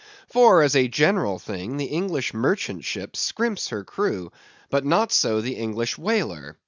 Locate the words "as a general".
0.63-1.37